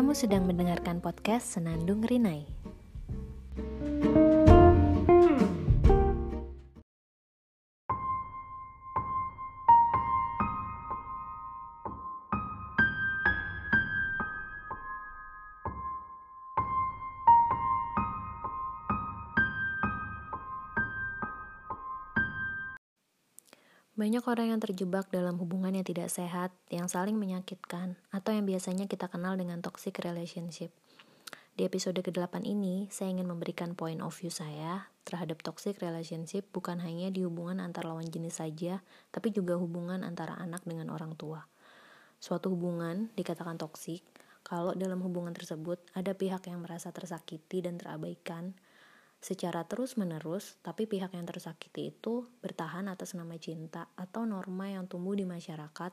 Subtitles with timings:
[0.00, 2.59] Kamu sedang mendengarkan podcast Senandung Rinai.
[24.00, 28.88] Banyak orang yang terjebak dalam hubungan yang tidak sehat, yang saling menyakitkan, atau yang biasanya
[28.88, 30.72] kita kenal dengan toxic relationship.
[31.52, 36.80] Di episode ke-8 ini, saya ingin memberikan point of view saya terhadap toxic relationship bukan
[36.80, 38.80] hanya di hubungan antar lawan jenis saja,
[39.12, 41.44] tapi juga hubungan antara anak dengan orang tua.
[42.24, 44.00] Suatu hubungan dikatakan toksik
[44.40, 48.56] kalau dalam hubungan tersebut ada pihak yang merasa tersakiti dan terabaikan,
[49.20, 55.12] secara terus-menerus, tapi pihak yang tersakiti itu bertahan atas nama cinta atau norma yang tumbuh
[55.12, 55.92] di masyarakat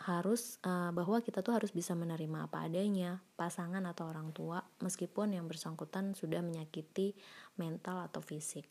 [0.00, 5.36] harus uh, bahwa kita tuh harus bisa menerima apa adanya pasangan atau orang tua meskipun
[5.36, 7.12] yang bersangkutan sudah menyakiti
[7.60, 8.64] mental atau fisik.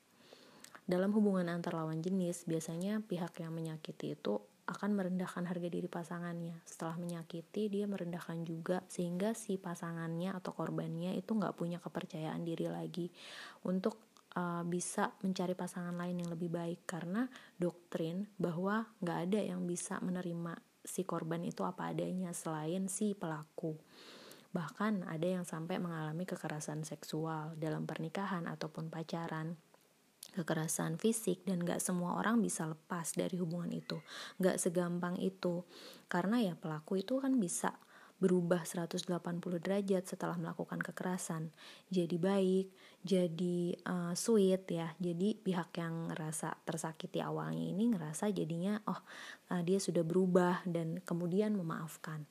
[0.89, 6.62] Dalam hubungan antar lawan jenis, biasanya pihak yang menyakiti itu akan merendahkan harga diri pasangannya.
[6.64, 12.70] Setelah menyakiti, dia merendahkan juga sehingga si pasangannya atau korbannya itu nggak punya kepercayaan diri
[12.70, 13.09] lagi
[13.66, 13.97] untuk
[14.38, 17.25] uh, bisa mencari pasangan lain yang lebih baik karena
[17.58, 20.53] doktrin bahwa nggak ada yang bisa menerima
[20.86, 23.73] si korban itu apa adanya selain si pelaku.
[24.50, 29.53] Bahkan ada yang sampai mengalami kekerasan seksual dalam pernikahan ataupun pacaran
[30.40, 34.00] kekerasan fisik dan gak semua orang bisa lepas dari hubungan itu.
[34.40, 35.68] Gak segampang itu.
[36.08, 37.76] Karena ya pelaku itu kan bisa
[38.20, 39.08] berubah 180
[39.64, 41.56] derajat setelah melakukan kekerasan.
[41.88, 42.68] Jadi baik
[43.00, 44.92] jadi uh, sweet ya.
[45.00, 49.00] Jadi pihak yang ngerasa tersakiti awalnya ini ngerasa jadinya oh
[49.56, 52.28] uh, dia sudah berubah dan kemudian memaafkan.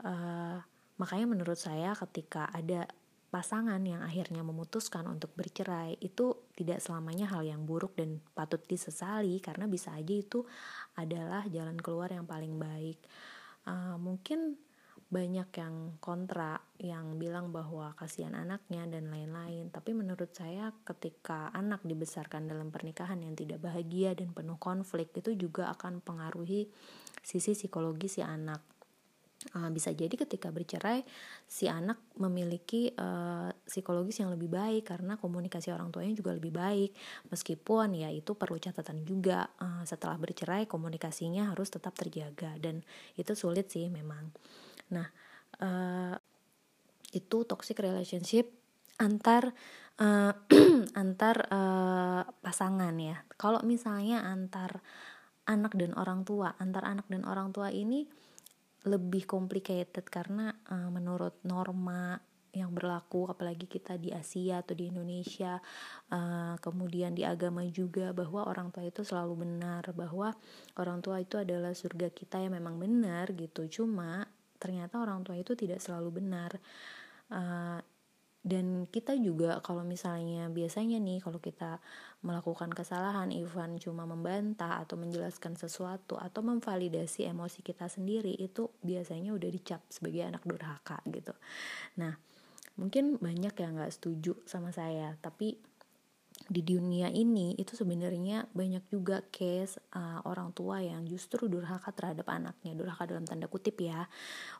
[0.00, 0.64] Uh,
[0.96, 2.88] makanya menurut saya ketika ada
[3.32, 9.40] pasangan yang akhirnya memutuskan untuk bercerai itu tidak selamanya hal yang buruk dan patut disesali
[9.40, 10.44] karena bisa aja itu
[11.00, 13.00] adalah jalan keluar yang paling baik.
[13.64, 14.60] Uh, mungkin
[15.12, 19.68] banyak yang kontra yang bilang bahwa kasihan anaknya dan lain-lain.
[19.68, 25.36] Tapi menurut saya ketika anak dibesarkan dalam pernikahan yang tidak bahagia dan penuh konflik itu
[25.36, 26.68] juga akan pengaruhi
[27.20, 28.71] sisi psikologi si anak
[29.58, 31.02] uh, bisa jadi ketika bercerai
[31.46, 36.90] si anak memiliki uh, psikologis yang lebih baik karena komunikasi orang tuanya juga lebih baik.
[37.28, 42.82] Meskipun ya itu perlu catatan juga uh, setelah bercerai komunikasinya harus tetap terjaga dan
[43.18, 44.30] itu sulit sih memang.
[44.94, 45.06] Nah
[45.62, 46.16] uh,
[47.12, 48.48] itu toxic relationship
[48.96, 49.52] antar
[50.00, 50.32] uh,
[51.02, 53.24] antar uh, pasangan ya.
[53.36, 54.80] Kalau misalnya antar
[55.46, 58.06] anak dan orang tua antar anak dan orang tua ini
[58.86, 62.18] lebih complicated karena uh, menurut norma
[62.52, 65.56] yang berlaku apalagi kita di Asia atau di Indonesia
[66.12, 70.36] uh, kemudian di agama juga bahwa orang tua itu selalu benar bahwa
[70.76, 73.64] orang tua itu adalah surga kita yang memang benar gitu.
[73.72, 74.28] Cuma
[74.60, 76.60] ternyata orang tua itu tidak selalu benar.
[77.32, 77.80] Uh,
[78.42, 81.78] dan kita juga kalau misalnya biasanya nih kalau kita
[82.26, 89.30] melakukan kesalahan Ivan cuma membantah atau menjelaskan sesuatu atau memvalidasi emosi kita sendiri itu biasanya
[89.30, 91.30] udah dicap sebagai anak durhaka gitu.
[92.02, 92.18] Nah
[92.74, 95.54] mungkin banyak yang nggak setuju sama saya tapi
[96.52, 102.28] di dunia ini itu sebenarnya banyak juga case uh, orang tua yang justru durhaka terhadap
[102.28, 102.76] anaknya.
[102.76, 104.04] Durhaka dalam tanda kutip ya.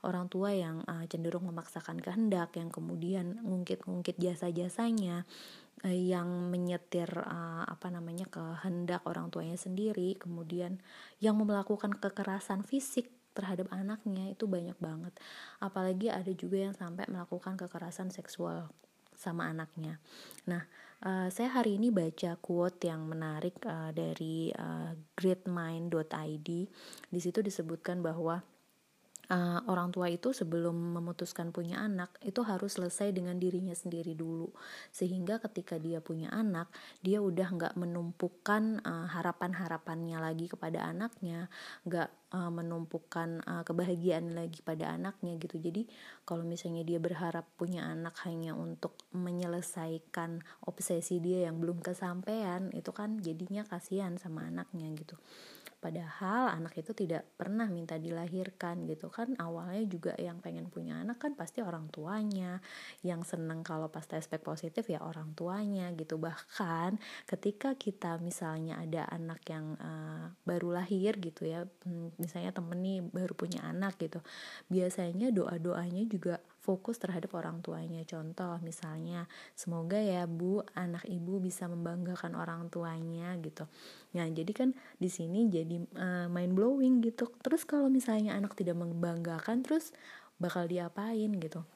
[0.00, 5.28] Orang tua yang uh, cenderung memaksakan kehendak yang kemudian ngungkit-ngungkit jasa-jasanya
[5.84, 10.80] uh, yang menyetir uh, apa namanya kehendak orang tuanya sendiri kemudian
[11.20, 15.12] yang melakukan kekerasan fisik terhadap anaknya itu banyak banget.
[15.60, 18.72] Apalagi ada juga yang sampai melakukan kekerasan seksual
[19.12, 20.00] sama anaknya.
[20.48, 20.64] Nah
[21.02, 26.48] Uh, saya hari ini baca quote yang menarik uh, dari uh, greatmind.id.
[27.10, 28.38] Di situ disebutkan bahwa
[29.32, 34.54] uh, orang tua itu sebelum memutuskan punya anak itu harus selesai dengan dirinya sendiri dulu
[34.94, 36.68] sehingga ketika dia punya anak
[37.00, 41.48] dia udah nggak menumpukan uh, harapan-harapannya lagi kepada anaknya
[41.88, 45.60] nggak uh, menumpukan uh, kebahagiaan lagi pada anaknya gitu.
[45.60, 45.86] Jadi
[46.24, 52.90] kalau misalnya dia berharap punya anak hanya untuk menyelesaikan obsesi dia yang belum kesampaian itu
[52.90, 55.14] kan jadinya kasihan sama anaknya gitu.
[55.82, 59.34] Padahal anak itu tidak pernah minta dilahirkan gitu kan.
[59.34, 62.62] Awalnya juga yang pengen punya anak kan pasti orang tuanya.
[63.02, 66.22] Yang seneng kalau pas spek positif ya orang tuanya gitu.
[66.22, 72.78] Bahkan ketika kita misalnya ada anak yang uh, baru lahir gitu ya hmm, misalnya temen
[72.78, 74.22] nih baru punya anak gitu
[74.70, 78.06] biasanya doa doanya juga fokus terhadap orang tuanya.
[78.06, 79.26] Contoh misalnya,
[79.58, 83.66] semoga ya Bu, anak Ibu bisa membanggakan orang tuanya gitu.
[84.14, 87.34] Nah, jadi kan di sini jadi uh, mind blowing gitu.
[87.42, 89.90] Terus kalau misalnya anak tidak membanggakan terus
[90.38, 91.66] bakal diapain gitu.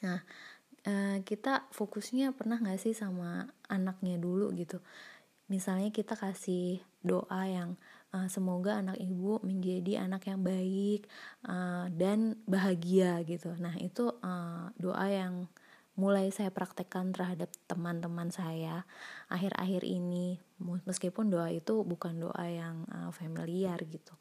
[0.00, 0.24] Nah,
[0.88, 4.80] uh, kita fokusnya pernah gak sih sama anaknya dulu gitu.
[5.52, 7.76] Misalnya kita kasih doa yang
[8.14, 11.08] uh, semoga anak ibu menjadi anak yang baik
[11.44, 13.52] uh, dan bahagia gitu.
[13.60, 15.48] Nah itu uh, doa yang
[15.98, 18.86] mulai saya praktekkan terhadap teman-teman saya
[19.26, 20.38] akhir-akhir ini.
[20.86, 24.14] Meskipun doa itu bukan doa yang uh, familiar gitu.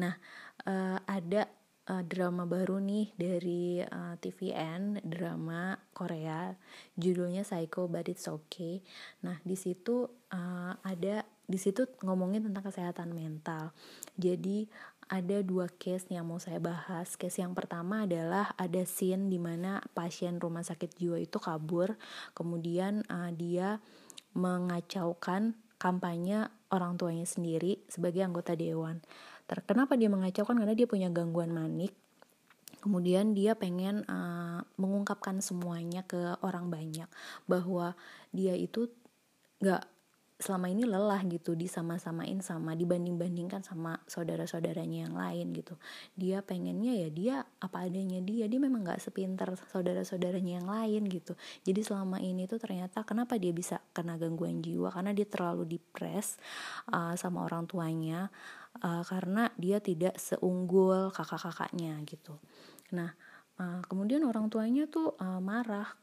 [0.00, 0.16] Nah
[0.64, 1.44] uh, ada
[1.92, 6.56] uh, drama baru nih dari uh, TVN drama Korea.
[6.96, 8.80] Judulnya Psycho but it's okay.
[9.20, 13.72] Nah di situ uh, ada di situ ngomongin tentang kesehatan mental.
[14.20, 14.68] Jadi
[15.08, 17.16] ada dua case yang mau saya bahas.
[17.16, 21.96] Case yang pertama adalah ada scene di mana pasien rumah sakit jiwa itu kabur,
[22.36, 23.80] kemudian uh, dia
[24.36, 29.00] mengacaukan kampanye orang tuanya sendiri sebagai anggota dewan.
[29.48, 30.60] Kenapa dia mengacaukan?
[30.60, 31.96] Karena dia punya gangguan manik.
[32.84, 37.08] Kemudian dia pengen uh, mengungkapkan semuanya ke orang banyak
[37.48, 37.96] bahwa
[38.30, 38.92] dia itu
[39.64, 39.88] gak
[40.38, 45.74] selama ini lelah gitu disama-samain sama dibanding-bandingkan sama saudara-saudaranya yang lain gitu.
[46.14, 51.34] Dia pengennya ya dia apa adanya dia dia memang nggak sepintar saudara-saudaranya yang lain gitu.
[51.66, 54.94] Jadi selama ini tuh ternyata kenapa dia bisa kena gangguan jiwa?
[54.94, 56.38] Karena dia terlalu depres
[56.94, 58.30] uh, sama orang tuanya
[58.78, 62.38] uh, karena dia tidak seunggul kakak-kakaknya gitu.
[62.94, 63.10] Nah
[63.58, 65.98] uh, kemudian orang tuanya tuh uh, marah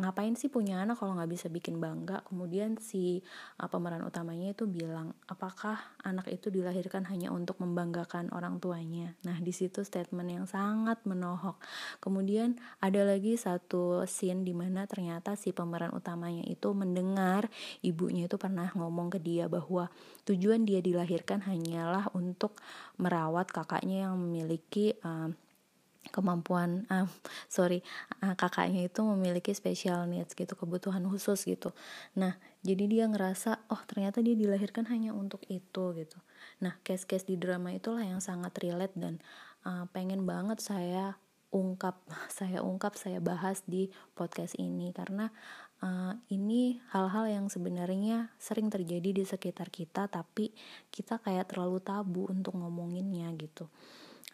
[0.00, 2.24] ngapain sih punya anak kalau nggak bisa bikin bangga?
[2.24, 3.20] Kemudian si
[3.60, 9.14] uh, pemeran utamanya itu bilang apakah anak itu dilahirkan hanya untuk membanggakan orang tuanya?
[9.28, 11.60] Nah di situ statement yang sangat menohok.
[12.00, 17.52] Kemudian ada lagi satu scene di mana ternyata si pemeran utamanya itu mendengar
[17.84, 19.92] ibunya itu pernah ngomong ke dia bahwa
[20.24, 22.56] tujuan dia dilahirkan hanyalah untuk
[22.96, 25.28] merawat kakaknya yang memiliki uh,
[26.08, 27.04] kemampuan uh,
[27.52, 27.84] sorry
[28.24, 31.76] uh, kakaknya itu memiliki special needs gitu kebutuhan khusus gitu.
[32.16, 36.18] Nah jadi dia ngerasa oh ternyata dia dilahirkan hanya untuk itu gitu.
[36.64, 39.20] Nah case-case di drama itulah yang sangat relate dan
[39.68, 41.20] uh, pengen banget saya
[41.52, 42.00] ungkap
[42.38, 44.96] saya ungkap saya bahas di podcast ini.
[44.96, 45.28] Karena
[45.84, 50.52] uh, ini hal-hal yang sebenarnya sering terjadi di sekitar kita tapi
[50.88, 53.68] kita kayak terlalu tabu untuk ngomonginnya gitu.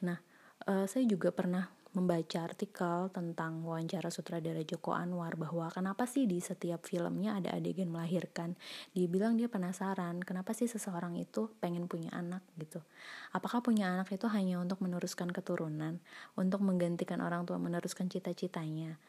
[0.03, 0.19] Nah
[0.67, 6.45] uh, saya juga pernah membaca artikel tentang wawancara sutradara Joko Anwar bahwa kenapa sih di
[6.45, 8.53] setiap filmnya ada adegan melahirkan.
[8.93, 12.85] Dia bilang dia penasaran, kenapa sih seseorang itu pengen punya anak gitu.
[13.33, 15.97] Apakah punya anak itu hanya untuk meneruskan keturunan,
[16.37, 19.01] untuk menggantikan orang tua meneruskan cita-citanya,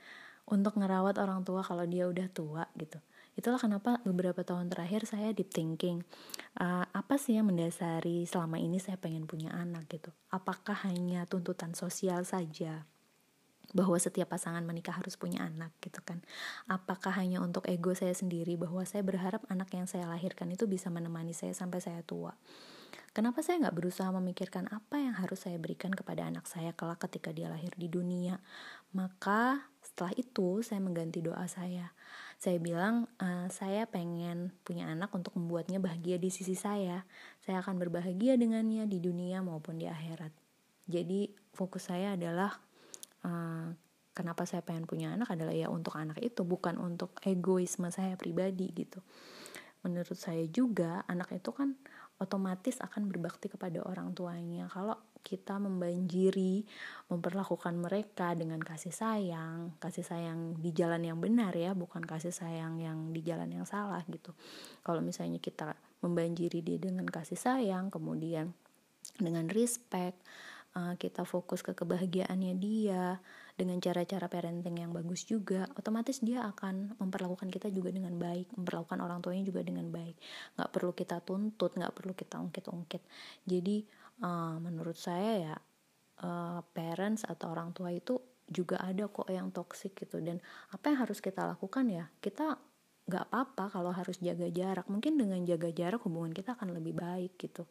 [0.48, 3.03] untuk ngerawat orang tua kalau dia udah tua gitu
[3.38, 6.01] itulah kenapa beberapa tahun terakhir saya deep thinking
[6.57, 9.86] uh, apa sih yang mendasari selama ini saya pengen punya anak?
[9.88, 10.10] gitu.
[10.34, 12.84] Apakah hanya tuntutan sosial saja
[13.72, 16.25] bahwa setiap pasangan menikah harus punya anak gitu kan?
[16.66, 20.89] Apakah hanya untuk ego saya sendiri bahwa saya berharap anak yang saya lahirkan itu bisa
[20.89, 22.36] menemani saya sampai saya tua
[23.17, 27.33] Kenapa saya nggak berusaha memikirkan apa yang harus saya berikan kepada anak saya kelak ketika
[27.33, 28.38] dia lahir di dunia?
[28.93, 31.97] Maka setelah itu saya mengganti doa saya.
[32.38, 37.09] Saya bilang uh, saya pengen punya anak untuk membuatnya bahagia di sisi saya.
[37.41, 40.29] Saya akan berbahagia dengannya di dunia maupun di akhirat.
[40.86, 42.53] Jadi fokus saya adalah
[43.25, 43.74] uh,
[44.13, 48.69] kenapa saya pengen punya anak adalah ya untuk anak itu bukan untuk egoisme saya pribadi
[48.77, 49.01] gitu
[49.88, 51.79] menurut saya juga anak itu kan
[52.20, 54.67] otomatis akan berbakti kepada orang tuanya.
[54.67, 56.63] Kalau kita membanjiri
[57.12, 62.79] memperlakukan mereka dengan kasih sayang kasih sayang di jalan yang benar ya bukan kasih sayang
[62.79, 64.32] yang di jalan yang salah gitu.
[64.84, 68.56] Kalau misalnya kita membanjiri dia dengan kasih sayang kemudian
[69.20, 70.15] dengan respect
[70.77, 73.17] uh, kita fokus ke kebahagiaannya dia
[73.57, 79.01] dengan cara-cara parenting yang bagus juga otomatis dia akan memperlakukan kita juga dengan baik memperlakukan
[79.01, 80.13] orang tuanya juga dengan baik.
[80.53, 83.01] Nggak perlu kita tuntut nggak perlu kita ungkit-ungkit.
[83.49, 83.81] Jadi
[84.21, 85.55] uh, menurut saya ya
[86.21, 90.21] uh, parents atau orang tua itu juga ada kok yang toxic gitu.
[90.21, 90.37] Dan
[90.69, 92.61] apa yang harus kita lakukan ya kita
[93.09, 94.85] nggak apa-apa kalau harus jaga jarak.
[94.85, 97.65] Mungkin dengan jaga jarak hubungan kita akan lebih baik gitu.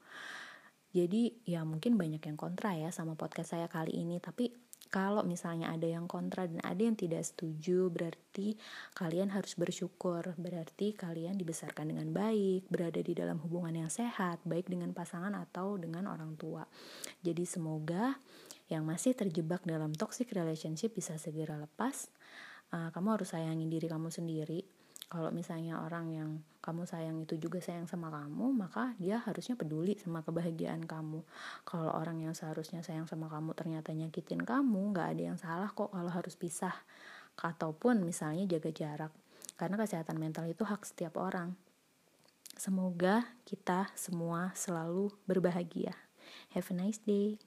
[0.96, 4.16] Jadi ya mungkin banyak yang kontra ya sama podcast saya kali ini.
[4.16, 4.48] Tapi
[4.86, 8.54] kalau misalnya ada yang kontra dan ada yang tidak setuju, berarti
[8.94, 10.22] kalian harus bersyukur.
[10.38, 15.76] Berarti kalian dibesarkan dengan baik, berada di dalam hubungan yang sehat, baik dengan pasangan atau
[15.76, 16.64] dengan orang tua.
[17.20, 18.16] Jadi semoga
[18.66, 22.10] Yang masih terjebak dalam toxic relationship bisa segera lepas.
[22.74, 24.66] Uh, kamu harus sayangi diri kamu sendiri.
[25.06, 29.94] Kalau misalnya orang yang kamu sayang itu juga sayang sama kamu, maka dia harusnya peduli
[30.02, 31.22] sama kebahagiaan kamu.
[31.62, 35.94] Kalau orang yang seharusnya sayang sama kamu ternyata nyakitin kamu, nggak ada yang salah kok
[35.94, 36.74] kalau harus pisah.
[37.38, 39.12] Ataupun misalnya jaga jarak.
[39.54, 41.54] Karena kesehatan mental itu hak setiap orang.
[42.58, 45.94] Semoga kita semua selalu berbahagia.
[46.50, 47.38] Have a nice day.